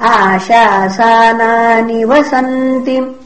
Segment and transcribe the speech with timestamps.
[0.00, 3.16] आशासानानि वसन्ति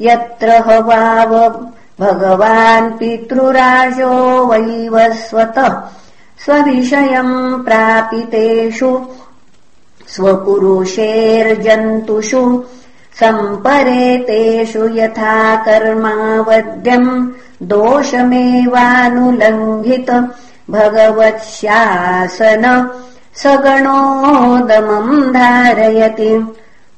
[0.00, 1.64] यत्र हवाव
[2.00, 5.82] भगवान् पितृराजो वैवस्वतः
[6.44, 9.00] स्वविषयम् प्रापितेषु।
[10.08, 12.64] स्वपुरुषेर्जन्तुषु
[13.20, 17.28] सम्परेतेषु यथा कर्मावद्यम्
[17.62, 20.10] दोषमेवानुलङ्घित
[20.70, 22.64] भगवत्शासन
[23.42, 26.54] सगणोदमम् धारयति।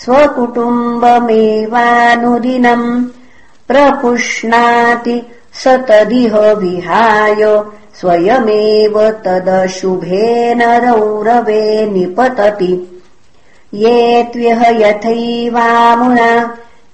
[0.05, 3.05] स्वकुटुम्बमेवानुदिनम्
[3.73, 5.17] प्रपुष्णाति
[5.65, 7.43] स तदिह विहाय
[8.01, 12.73] स्वयमेव तदशुभेन रौरवे निपतति।
[13.75, 16.33] ये त्व्यह यथैवामुना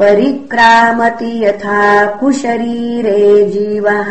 [0.01, 1.83] परिक्रामति यथा
[2.21, 4.11] कुशरीरे जीवः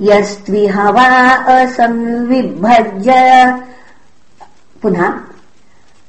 [0.00, 1.04] यस्त्विह वा
[1.54, 3.12] असंविभज्य।
[4.82, 5.12] पुनः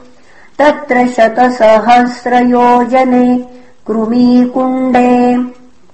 [0.59, 3.45] तत्र शतसहस्रयोजने
[3.87, 5.37] कृमीकुण्डे।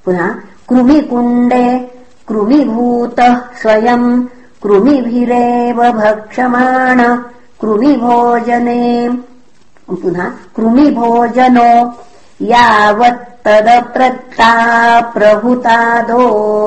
[0.04, 0.34] पुनः
[0.68, 1.90] कृमिकुण्डे
[2.28, 4.26] कृमिभूतः स्वयम्
[4.62, 7.18] कृमिभिरेव भक्षमाण
[7.60, 9.10] कृमिभोजने।
[9.90, 11.94] पुनः कृमिभोजनो
[12.42, 14.50] यावत्तदप्रत्ता
[15.00, 16.22] प्रभुतादो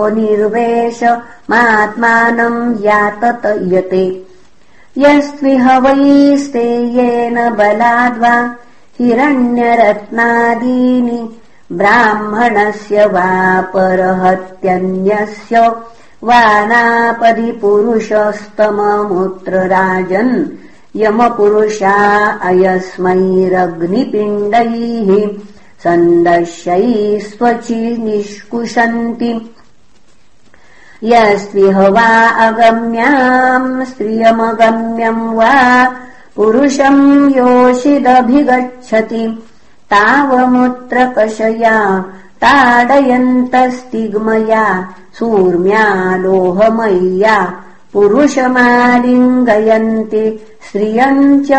[0.10, 4.26] निर्वेशमात्मानम् यातत यते।
[4.98, 8.56] यस्त्विह वैस्तेयेन बलाद्वा
[9.00, 11.30] हिरण्यरत्नादीनि
[11.72, 15.68] ब्राह्मणस्य वा परहत्यन्यस्य
[16.24, 20.46] वानापदि पुरुषस्तममुत्र राजन्
[20.96, 25.28] यमपुरुषा अयस्मैरग्निपिण्डैः
[25.84, 29.56] सन्दश्यैः स्वचि निष्कुशन्ति।
[31.04, 35.56] यस्विह वा अगम्याम् स्त्रियमगम्यम् वा
[36.36, 39.44] पुरुषम् योषिदभिगच्छति
[39.92, 41.78] तावमुत्रकषया
[42.44, 44.66] ताडयन्तस्तिग्मया
[45.20, 45.86] सूर्म्या
[46.24, 47.38] लोहमय्या
[47.94, 50.26] पुरुषमालिङ्गयन्ति
[50.72, 51.52] श्रियम् च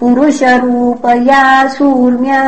[0.00, 1.42] पुरुषरूपया
[1.76, 2.42] सूर्म्या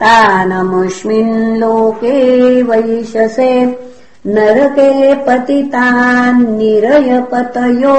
[0.02, 3.78] तानमुष्मिन् लोके वैशसे
[4.26, 7.96] नरके पतितान्निरयपतयो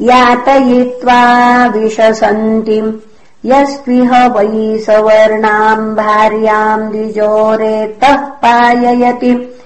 [0.00, 3.02] यातयित्वा विशसन्ति
[3.44, 9.58] यस्त्विह वै सवर्णाम् भार्याम् द्विजोरेतः पाययति।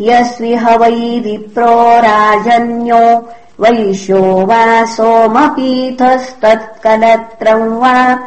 [0.00, 3.28] यस्विह वै विप्रो राजन्यो
[3.60, 8.18] वैश्यो वा सोमपीठस्तत्कलत्रम् वा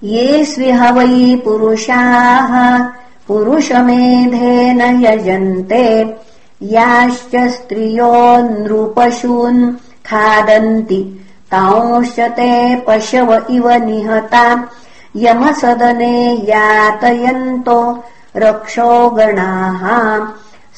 [0.03, 2.83] ये स्विह वै पुरुषाः
[3.27, 6.15] पुरुषमेधेन यजन्ते।
[6.63, 9.75] याश्च स्त्रियो नृपशून्
[10.05, 14.69] खादन्ति तांश्च ते पशव इव निहता।
[15.15, 18.03] यमसदने यातयन्तो
[18.35, 20.27] रक्षो गणाः।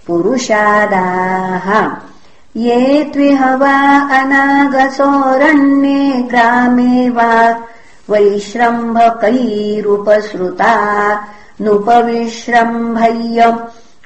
[0.07, 1.67] पुरुषादाः।
[2.57, 3.77] ये त्विह वा
[4.19, 7.59] अनागसोरण्ये ग्रामे वा
[8.09, 10.73] वैश्रम्भकैरुपसृता
[11.61, 13.57] नुपविश्रम्भय्य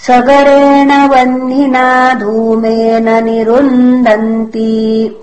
[0.07, 5.15] सगरेण वह्निना धूमेन निरुन्दन्ति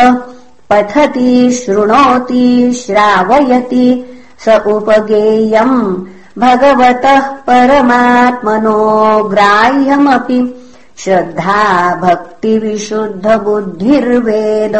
[0.70, 4.04] पठति शृणोति श्रावयति
[4.38, 6.06] स उपगेयम्।
[6.38, 14.72] भगवतः परमात्मनो ग्राह्यमपि। श्रद्धा भक्तिविशुद्धबुद्धिर्वेद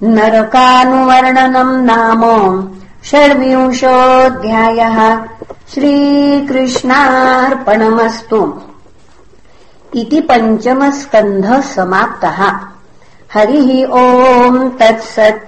[0.02, 2.22] नरकानुवर्णनम् नाम
[3.10, 4.98] षड्विंशोऽध्यायः
[5.74, 8.40] श्रीकृष्णार्पणमस्तु।
[9.94, 12.40] इति पञ्चमस्कन्धः समाप्तः।
[13.34, 13.68] हरिः
[14.00, 15.47] ओम् तत्सत्